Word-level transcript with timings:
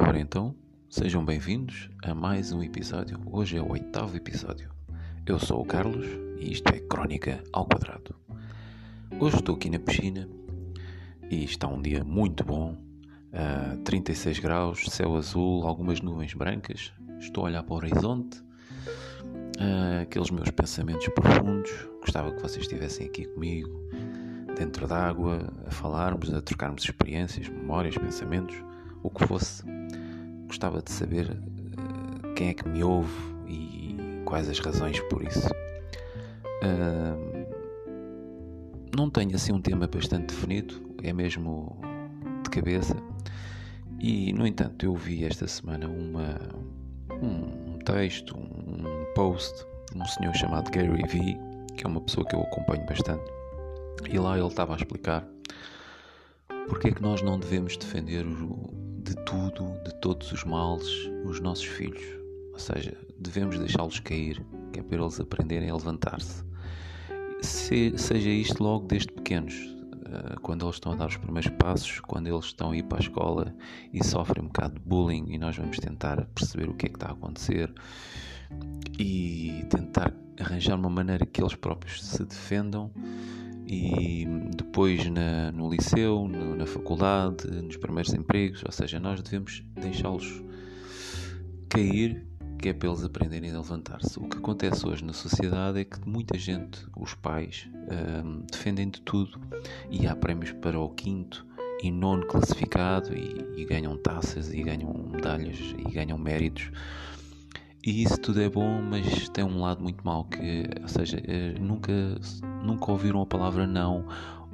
Ora 0.00 0.20
então, 0.20 0.54
sejam 0.88 1.24
bem-vindos 1.24 1.90
a 2.04 2.14
mais 2.14 2.52
um 2.52 2.62
episódio. 2.62 3.20
Hoje 3.26 3.56
é 3.56 3.60
o 3.60 3.72
oitavo 3.72 4.16
episódio. 4.16 4.70
Eu 5.26 5.40
sou 5.40 5.60
o 5.60 5.64
Carlos 5.64 6.06
e 6.38 6.52
isto 6.52 6.72
é 6.72 6.78
Crónica 6.78 7.42
ao 7.52 7.66
Quadrado. 7.66 8.14
Hoje 9.18 9.38
estou 9.38 9.56
aqui 9.56 9.68
na 9.68 9.80
piscina 9.80 10.28
e 11.28 11.42
está 11.42 11.66
um 11.66 11.82
dia 11.82 12.04
muito 12.04 12.44
bom. 12.44 12.76
Uh, 13.32 13.76
36 13.82 14.38
graus, 14.38 14.84
céu 14.88 15.16
azul, 15.16 15.66
algumas 15.66 16.00
nuvens 16.00 16.32
brancas. 16.32 16.92
Estou 17.18 17.42
a 17.42 17.46
olhar 17.46 17.64
para 17.64 17.74
o 17.74 17.76
horizonte. 17.78 18.38
Uh, 19.58 20.02
aqueles 20.02 20.30
meus 20.30 20.52
pensamentos 20.52 21.08
profundos. 21.08 21.72
Gostava 22.00 22.30
que 22.30 22.40
vocês 22.40 22.62
estivessem 22.62 23.08
aqui 23.08 23.24
comigo, 23.26 23.90
dentro 24.56 24.86
d'água, 24.86 25.52
a 25.66 25.72
falarmos, 25.72 26.32
a 26.32 26.40
trocarmos 26.40 26.84
experiências, 26.84 27.48
memórias, 27.48 27.98
pensamentos, 27.98 28.62
o 29.02 29.10
que 29.10 29.26
fosse 29.26 29.62
gostava 30.46 30.82
de 30.82 30.90
saber 30.90 31.30
uh, 31.30 32.34
quem 32.34 32.48
é 32.48 32.54
que 32.54 32.68
me 32.68 32.82
ouve 32.82 33.12
e 33.46 34.22
quais 34.24 34.48
as 34.48 34.58
razões 34.58 34.98
por 35.00 35.22
isso. 35.22 35.48
Uh, 36.62 37.46
não 38.96 39.10
tenho 39.10 39.36
assim 39.36 39.52
um 39.52 39.60
tema 39.60 39.86
bastante 39.86 40.34
definido, 40.34 40.80
é 41.02 41.12
mesmo 41.12 41.78
de 42.42 42.50
cabeça. 42.50 42.96
E, 44.00 44.32
no 44.32 44.46
entanto, 44.46 44.84
eu 44.86 44.94
vi 44.94 45.24
esta 45.24 45.46
semana 45.46 45.88
uma, 45.88 46.38
um, 47.22 47.78
texto, 47.84 48.36
um 48.36 49.12
post 49.14 49.64
de 49.92 50.00
um 50.00 50.04
senhor 50.04 50.34
chamado 50.34 50.70
Gary 50.70 51.02
Vee, 51.08 51.38
que 51.76 51.84
é 51.84 51.88
uma 51.88 52.00
pessoa 52.00 52.26
que 52.26 52.34
eu 52.34 52.40
acompanho 52.40 52.84
bastante. 52.86 53.24
E 54.08 54.18
lá 54.18 54.38
ele 54.38 54.46
estava 54.46 54.74
a 54.74 54.76
explicar 54.76 55.26
porque 56.68 56.88
é 56.88 56.92
que 56.92 57.02
nós 57.02 57.22
não 57.22 57.38
devemos 57.38 57.76
defender 57.76 58.24
de 59.08 59.16
tudo, 59.24 59.74
de 59.84 59.94
todos 59.94 60.30
os 60.32 60.44
males, 60.44 60.86
os 61.24 61.40
nossos 61.40 61.64
filhos. 61.64 62.04
Ou 62.52 62.58
seja, 62.58 62.94
devemos 63.18 63.58
deixá-los 63.58 64.00
cair, 64.00 64.44
que 64.72 64.80
é 64.80 64.82
para 64.82 64.98
eles 64.98 65.18
aprenderem 65.18 65.70
a 65.70 65.74
levantar-se. 65.74 66.44
Se, 67.40 67.96
seja 67.96 68.28
isto 68.28 68.62
logo 68.62 68.86
desde 68.86 69.10
pequenos, 69.12 69.54
eh, 69.54 70.36
quando 70.42 70.66
eles 70.66 70.76
estão 70.76 70.92
a 70.92 70.96
dar 70.96 71.06
os 71.06 71.16
primeiros 71.16 71.50
passos, 71.52 72.00
quando 72.00 72.26
eles 72.26 72.46
estão 72.46 72.72
a 72.72 72.76
ir 72.76 72.82
para 72.82 72.98
a 72.98 73.00
escola 73.00 73.54
e 73.92 74.04
sofrem 74.04 74.44
um 74.44 74.48
bocado 74.48 74.74
de 74.74 74.80
bullying, 74.80 75.26
e 75.28 75.38
nós 75.38 75.56
vamos 75.56 75.78
tentar 75.78 76.26
perceber 76.34 76.68
o 76.68 76.74
que 76.74 76.86
é 76.86 76.88
que 76.90 76.96
está 76.96 77.08
a 77.08 77.12
acontecer 77.12 77.72
e 78.98 79.64
tentar 79.70 80.12
arranjar 80.38 80.74
uma 80.74 80.90
maneira 80.90 81.24
que 81.24 81.40
eles 81.40 81.54
próprios 81.54 82.02
se 82.04 82.24
defendam 82.24 82.90
e 83.68 84.26
depois 84.56 85.04
na, 85.10 85.52
no 85.52 85.70
liceu, 85.70 86.26
no, 86.26 86.56
na 86.56 86.66
faculdade, 86.66 87.46
nos 87.62 87.76
primeiros 87.76 88.14
empregos, 88.14 88.62
ou 88.64 88.72
seja, 88.72 88.98
nós 88.98 89.20
devemos 89.20 89.62
deixá-los 89.74 90.42
cair, 91.68 92.26
que 92.58 92.70
é 92.70 92.72
para 92.72 92.88
eles 92.88 93.04
aprenderem 93.04 93.50
a 93.52 93.58
levantar-se. 93.58 94.18
O 94.18 94.26
que 94.26 94.38
acontece 94.38 94.86
hoje 94.86 95.04
na 95.04 95.12
sociedade 95.12 95.80
é 95.80 95.84
que 95.84 96.00
muita 96.08 96.38
gente, 96.38 96.80
os 96.96 97.14
pais, 97.14 97.68
um, 98.24 98.40
defendem 98.50 98.88
de 98.88 99.02
tudo 99.02 99.38
e 99.90 100.06
há 100.06 100.16
prémios 100.16 100.52
para 100.52 100.80
o 100.80 100.88
quinto 100.88 101.46
e 101.82 101.90
nono 101.90 102.26
classificado 102.26 103.14
e, 103.14 103.60
e 103.60 103.64
ganham 103.66 103.96
taças 103.98 104.52
e 104.52 104.62
ganham 104.62 104.92
medalhas 105.12 105.58
e 105.78 105.92
ganham 105.92 106.18
méritos 106.18 106.72
e 107.84 108.02
isso 108.02 108.20
tudo 108.20 108.42
é 108.42 108.48
bom, 108.48 108.82
mas 108.82 109.28
tem 109.28 109.44
um 109.44 109.60
lado 109.60 109.82
muito 109.82 110.04
mau 110.04 110.24
que, 110.24 110.68
ou 110.82 110.88
seja, 110.88 111.22
eh, 111.24 111.54
nunca, 111.60 111.92
nunca 112.62 112.90
ouviram 112.90 113.22
a 113.22 113.26
palavra 113.26 113.66
não 113.66 114.04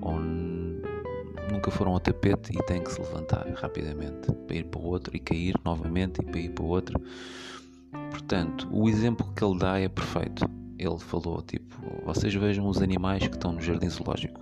ou 0.00 0.18
nunca 1.50 1.70
foram 1.70 1.92
ao 1.92 2.00
tapete 2.00 2.52
e 2.52 2.62
têm 2.64 2.82
que 2.82 2.92
se 2.92 3.00
levantar 3.00 3.46
rapidamente 3.54 4.32
para 4.32 4.56
ir 4.56 4.64
para 4.64 4.80
o 4.80 4.84
outro 4.84 5.16
e 5.16 5.20
cair 5.20 5.54
novamente 5.64 6.20
e 6.20 6.24
para 6.24 6.40
ir 6.40 6.50
para 6.50 6.64
o 6.64 6.68
outro. 6.68 7.00
Portanto, 8.10 8.68
o 8.72 8.88
exemplo 8.88 9.26
que 9.34 9.44
ele 9.44 9.58
dá 9.58 9.78
é 9.78 9.88
perfeito. 9.88 10.48
Ele 10.78 10.98
falou 10.98 11.40
tipo, 11.42 11.76
vocês 12.04 12.34
vejam 12.34 12.66
os 12.66 12.82
animais 12.82 13.26
que 13.26 13.34
estão 13.34 13.52
no 13.52 13.60
jardim 13.60 13.88
zoológico. 13.88 14.40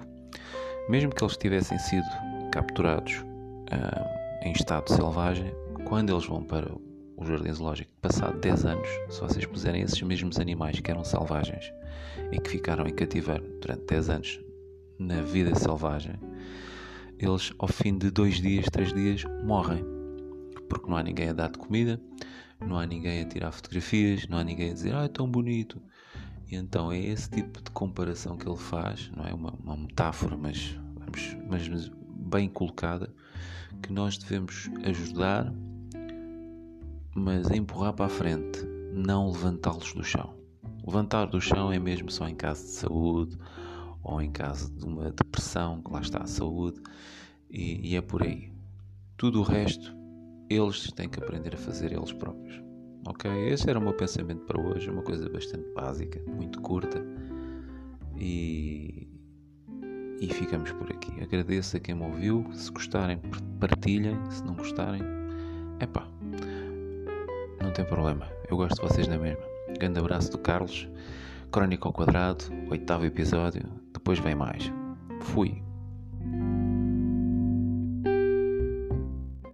Mesmo 0.89 1.15
que 1.15 1.22
eles 1.22 1.37
tivessem 1.37 1.78
sido 1.78 2.06
capturados 2.51 3.19
uh, 3.19 4.45
em 4.47 4.53
estado 4.53 4.89
selvagem, 4.89 5.53
quando 5.84 6.11
eles 6.11 6.27
vão 6.27 6.43
para 6.43 6.69
o 7.22 7.27
Jardim 7.27 7.53
Zoológico, 7.53 7.91
passado 8.00 8.38
10 8.41 8.65
anos, 8.66 8.88
se 9.09 9.21
vocês 9.21 9.47
puserem 9.47 9.83
esses 9.83 10.00
mesmos 10.03 10.38
animais 10.38 10.81
que 10.81 10.91
eram 10.91 11.05
selvagens 11.05 11.72
e 12.33 12.41
que 12.41 12.50
ficaram 12.50 12.87
em 12.87 12.94
cativeiro 12.94 13.44
durante 13.60 13.84
10 13.87 14.10
anos 14.10 14.41
na 14.99 15.21
vida 15.22 15.55
selvagem, 15.55 16.19
eles 17.19 17.53
ao 17.59 17.69
fim 17.69 17.97
de 17.97 18.10
2 18.10 18.41
dias, 18.41 18.66
3 18.71 18.93
dias, 18.93 19.25
morrem. 19.44 19.84
Porque 20.69 20.88
não 20.88 20.97
há 20.97 21.03
ninguém 21.03 21.28
a 21.28 21.33
dar 21.33 21.50
de 21.50 21.59
comida, 21.59 22.00
não 22.60 22.78
há 22.78 22.87
ninguém 22.87 23.22
a 23.22 23.28
tirar 23.28 23.53
fotografias, 23.53 24.27
não 24.27 24.39
há 24.39 24.44
ninguém 24.44 24.71
a 24.71 24.75
dizer, 24.75 24.94
ah, 24.94 25.04
é 25.04 25.09
tão 25.09 25.31
bonito. 25.31 25.81
E 26.50 26.56
então 26.56 26.91
é 26.91 26.99
esse 26.99 27.31
tipo 27.31 27.62
de 27.62 27.71
comparação 27.71 28.37
que 28.37 28.49
ele 28.49 28.59
faz, 28.59 29.10
não 29.16 29.25
é 29.25 29.33
uma, 29.33 29.53
uma 29.62 29.77
metáfora, 29.77 30.37
mas, 30.37 30.77
mas 31.49 31.89
bem 32.09 32.49
colocada, 32.49 33.15
que 33.81 33.93
nós 33.93 34.19
devemos 34.19 34.71
ajudar 34.84 35.53
mas 37.15 37.50
a 37.50 37.56
empurrar 37.56 37.93
para 37.93 38.06
a 38.06 38.09
frente, 38.09 38.65
não 38.93 39.31
levantá-los 39.31 39.93
do 39.93 40.03
chão. 40.03 40.34
Levantar 40.87 41.27
do 41.27 41.41
chão 41.41 41.73
é 41.73 41.78
mesmo 41.78 42.11
só 42.11 42.28
em 42.28 42.34
caso 42.34 42.65
de 42.65 42.71
saúde 42.71 43.39
ou 44.03 44.21
em 44.21 44.31
caso 44.31 44.73
de 44.73 44.84
uma 44.84 45.12
depressão, 45.12 45.81
que 45.81 45.93
lá 45.93 46.01
está 46.01 46.22
a 46.22 46.27
saúde, 46.27 46.81
e, 47.49 47.91
e 47.91 47.97
é 47.97 48.01
por 48.01 48.22
aí. 48.22 48.51
Tudo 49.17 49.41
o 49.41 49.43
resto, 49.45 49.95
eles 50.51 50.91
têm 50.93 51.09
que 51.09 51.22
aprender 51.22 51.55
a 51.55 51.59
fazer 51.59 51.93
eles 51.93 52.12
próprios. 52.12 52.61
Ok? 53.06 53.31
Esse 53.49 53.71
era 53.71 53.78
o 53.78 53.83
meu 53.83 53.95
pensamento 53.95 54.45
para 54.45 54.61
hoje, 54.61 54.91
uma 54.91 55.03
coisa 55.03 55.28
bastante 55.28 55.69
básica, 55.72 56.21
muito 56.27 56.61
curta, 56.61 57.01
e, 58.17 59.09
e 60.21 60.27
ficamos 60.28 60.72
por 60.72 60.91
aqui. 60.91 61.12
Agradeço 61.22 61.77
a 61.77 61.81
quem 61.81 61.95
me 61.95 62.05
ouviu. 62.05 62.45
Se 62.53 62.71
gostarem, 62.72 63.21
partilhem. 63.61 64.19
Se 64.31 64.45
não 64.45 64.55
gostarem, 64.55 65.03
é 65.78 65.87
pá 65.87 66.09
não 67.72 67.77
tem 67.77 67.84
problema. 67.87 68.28
Eu 68.50 68.56
gosto 68.59 68.75
de 68.75 68.83
vocês 68.83 69.09
na 69.09 69.16
mesma. 69.16 69.43
Grande 69.78 69.99
abraço 69.99 70.31
do 70.31 70.37
Carlos. 70.37 70.87
Crónica 71.50 71.88
ao 71.88 71.93
quadrado, 71.93 72.44
oitavo 72.71 73.06
episódio. 73.06 73.62
Depois 73.94 74.19
vem 74.19 74.34
mais. 74.34 74.71
Fui. 75.22 75.62